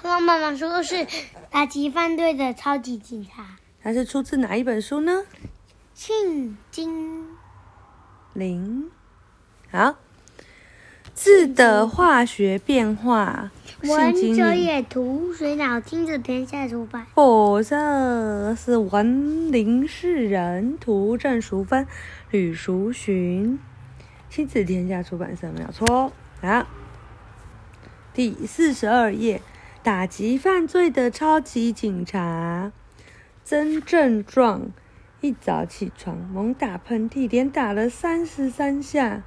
[0.00, 1.06] 刚刚妈妈说的是
[1.50, 3.56] 打击犯罪的超级警察。
[3.82, 5.24] 它是出自哪一本书呢？
[5.94, 7.26] 圣经。
[8.32, 8.90] 零。
[9.70, 9.96] 好。
[11.14, 13.50] 字的化学变化。
[13.82, 17.06] 文者也图，水岛亲子天下出版。
[17.14, 21.86] 火色是文林世人图，郑淑芬、
[22.30, 23.58] 吕淑寻，
[24.30, 26.12] 亲子天下出版社没有错。
[26.40, 26.66] 好，
[28.14, 29.40] 第四十二页，
[29.88, 32.72] 打击犯罪的超级警察，
[33.42, 34.70] 曾正壮
[35.22, 39.24] 一早起床猛打喷嚏，连打了三十三下，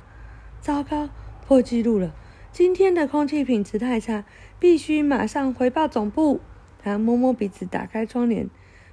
[0.60, 1.10] 糟糕！
[1.48, 2.14] 破纪录了！
[2.52, 4.24] 今天的空气品质太差，
[4.60, 6.40] 必须马上回报总部。
[6.78, 8.48] 他摸摸鼻子，打开窗帘，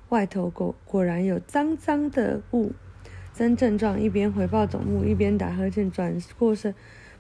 [0.09, 2.73] 外头果果然有脏脏的雾。
[3.35, 6.75] 曾正壮一边回报总部，一边打呵欠，转过身，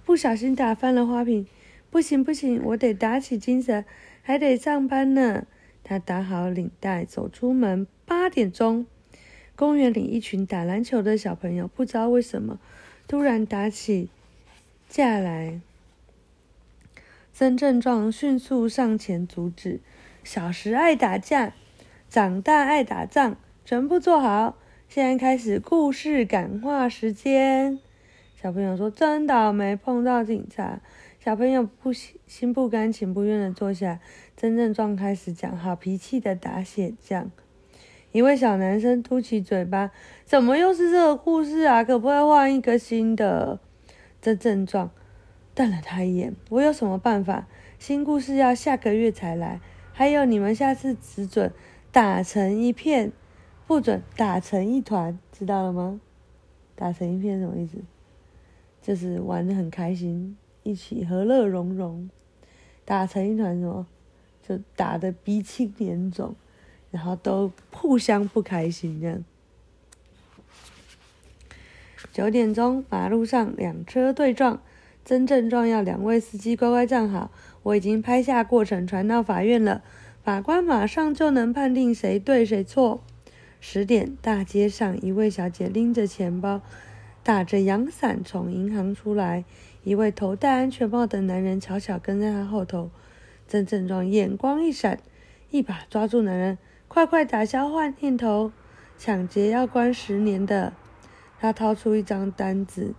[0.07, 1.47] 不小心打翻了花瓶。
[1.91, 3.83] 不行不行，我得打起精神，
[4.29, 5.47] 还得上班呢。
[5.83, 7.87] 他打好领带，走出门。
[8.05, 8.85] 八点钟，
[9.57, 12.61] 公园里一群打篮球的小朋友，不知道为什么
[13.07, 14.11] 突然打起。
[14.87, 15.63] 架来，
[17.33, 19.81] 曾正壮迅速上前阻止。
[20.23, 21.55] 小时爱打架，
[22.11, 24.59] 长大爱打仗，全部做好。
[24.91, 27.79] 现在开始故事感化时间。
[28.37, 30.83] 小朋友说：“真倒霉，碰到警察。”
[31.29, 34.01] 小朋友不心不甘情不愿的坐下。
[34.35, 37.31] 真正状开始讲好脾气的打血仗。
[38.13, 39.91] 一位小男生嘟起嘴巴
[40.25, 41.85] ：“怎么又是这个故事啊？
[41.85, 43.61] 可不可以换一个新的？”
[44.23, 44.91] 这症状
[45.55, 46.35] 瞪了他一眼。
[46.49, 47.47] 我有什么办法？
[47.79, 49.61] 新故事要下个月才来。
[49.93, 51.53] 还有，你们下次只准
[51.93, 53.13] 打成一片，
[53.67, 56.01] 不准打成一团，知道了吗？
[56.75, 57.77] 打成一片什么意思？
[58.81, 60.35] 就是玩得很开心，
[60.69, 62.11] 一起和乐融融。
[62.85, 63.87] 打成一团什么？
[64.47, 66.35] 就打得鼻青脸肿，
[66.91, 69.25] 然后都互相不开心这样。
[72.13, 74.63] 九点钟，马路上两车对撞，
[75.05, 77.31] 真正壮要两位司机乖乖站好。
[77.63, 79.83] 我已经拍下过程传到法院了，
[80.23, 83.03] 法官马上就能判定谁对谁错。
[83.61, 86.63] 十点，大街上一位小姐拎着钱包，
[87.23, 89.45] 打着阳伞从银行出来，
[89.89, 92.91] 一位头戴安全帽的男人悄悄跟在她后头。
[93.47, 95.01] 曾正壮眼光一闪，
[95.49, 98.53] 一把抓住男人，快快打消坏念头，
[98.99, 100.75] 抢劫要关十年的。
[101.41, 102.93] 他掏出一张单子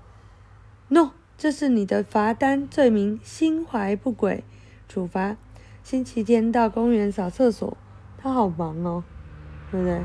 [0.87, 4.43] ，no，这是你的罚单，罪名心怀不轨，
[4.87, 5.37] 处罚
[5.83, 7.77] 星期天到公园扫厕所。
[8.17, 9.03] 他好忙哦，
[9.69, 10.01] 对不对？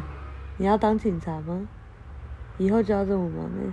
[0.59, 1.67] 你要当警察吗？
[2.59, 3.73] 以后就要这么忙哎？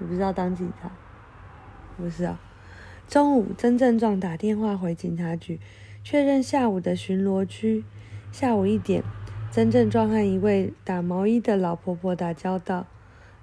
[0.00, 0.90] 你不是要当警察？
[1.96, 2.40] 不是啊。
[3.06, 5.60] 中午，曾正壮打电话回警察局，
[6.02, 7.84] 确认下午的巡逻区。
[8.32, 9.04] 下午一点，
[9.50, 12.86] 曾正壮和一位打毛衣的老婆婆打交道。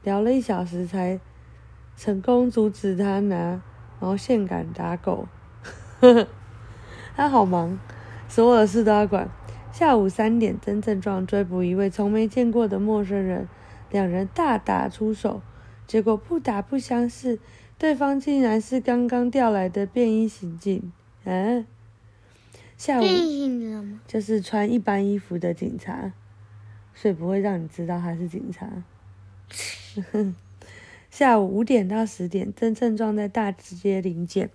[0.03, 1.19] 聊了一小时，才
[1.95, 3.61] 成功阻止他拿
[3.99, 5.27] 毛线杆打狗。
[7.15, 7.77] 他好忙，
[8.27, 9.29] 所有的事都要管。
[9.71, 13.47] 下午三点，曾正壮追捕一位从没见过的陌生人，
[13.91, 15.41] 两人大打出手，
[15.91, 17.37] 结果不打不相识，
[17.77, 20.89] 对方竟然是刚刚调来的便衣刑警。
[21.25, 21.67] 嗯，
[22.77, 23.03] 下午
[24.07, 26.13] 就是穿一般衣服的警察，
[26.95, 28.69] 所以不会让你知道他是警察。
[31.11, 34.49] 下午五点到十点，真正撞在大直街临检，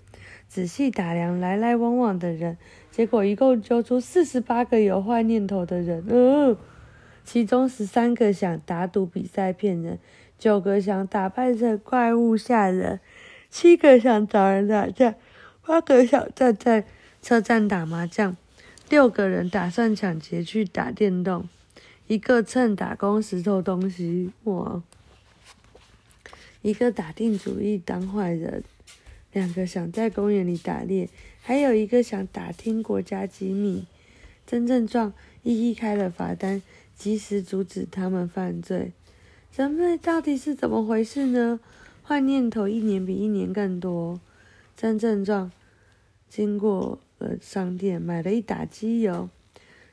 [0.49, 2.57] 仔细打量来来往往的人，
[2.91, 6.03] 结果一共揪出四十八个有坏念头的人。
[6.09, 6.57] 哦，
[7.27, 9.99] 其中十三个想打赌比赛骗人，
[10.39, 13.01] 九个想打败这怪物吓人，
[13.51, 15.15] 七个想找人打架，
[15.65, 16.85] 八个想站在
[17.23, 18.37] 车站打麻将，
[18.89, 21.49] 六个人打算抢劫去打电动，
[22.07, 24.31] 一个趁打工时偷东西。
[24.45, 24.83] 哇！
[26.63, 28.63] 一个打定主意当坏人，
[29.33, 31.09] 两个想在公园里打猎，
[31.41, 33.87] 还有一个想打听国家机密。
[34.47, 35.13] 真正壮
[35.43, 36.61] 一一开了罚单，
[36.97, 38.93] 及时阻止他们犯罪。
[39.57, 41.59] 人们到底是怎么回事呢？
[42.07, 44.21] 坏念头一年比一年更多。
[44.77, 45.51] 真正壮
[46.29, 49.31] 经过了商店，买了一打机油。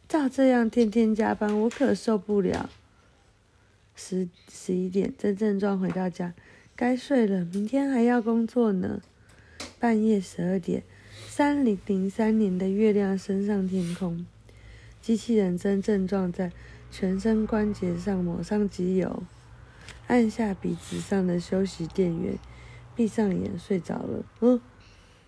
[0.10, 2.70] 照这样天天加班，我可受不了。
[3.96, 6.34] 十十一点，真正壮回到家。
[6.76, 9.02] 该睡了，明天还要工作呢。
[9.80, 10.84] 半夜十二点，
[11.30, 14.26] 三零零三年的月亮升上天空。
[15.02, 16.52] 机器人真正壮在
[16.92, 19.24] 全身关节上抹上机油，
[20.08, 22.38] 按下鼻子上的休息电源，
[22.96, 24.24] 闭上眼睡着了。
[24.42, 24.62] 嗯，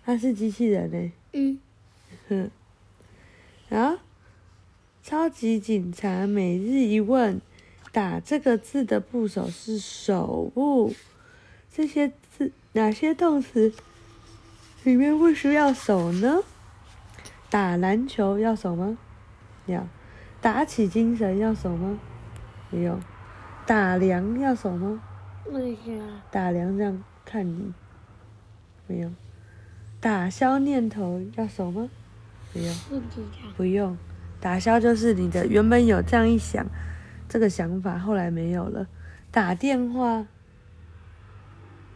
[0.04, 1.12] 他是机器人呢。
[1.32, 1.58] 嗯。
[2.28, 2.50] 哼。
[3.70, 3.98] 啊，
[5.02, 7.40] 超级警察每日一问，
[7.90, 10.94] 打这个字的部首是手部。
[11.72, 13.72] 这些字哪些动词
[14.84, 16.42] 里面不需要手呢？
[17.50, 18.96] 打篮球要手吗？
[19.66, 19.88] 要。
[20.40, 21.98] 打起精神要手吗？
[22.70, 23.00] 不用。
[23.66, 25.02] 打量要手吗？
[26.30, 27.74] 打量这样看你，
[28.86, 29.10] 没有。
[30.00, 31.90] 打消念头要手吗？
[32.52, 32.74] 不用。
[33.56, 33.98] 不用。
[34.40, 36.64] 打消就是你的原本有这样一想，
[37.28, 38.86] 这个想法后来没有了。
[39.32, 40.26] 打电话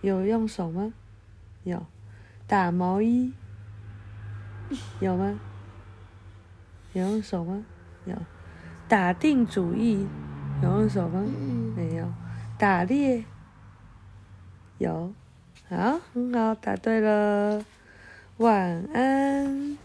[0.00, 0.92] 有用手吗？
[1.62, 1.86] 有。
[2.48, 3.32] 打毛衣
[4.98, 5.38] 有吗？
[6.94, 7.64] 有用手吗？
[8.06, 8.16] 有。
[8.88, 10.04] 打定主意
[10.62, 11.24] 有用手吗？
[11.80, 12.06] 没有。
[12.58, 13.24] 打猎
[14.76, 15.12] 有。
[15.68, 17.64] 好，很好，答对了。
[18.36, 19.78] 晚安。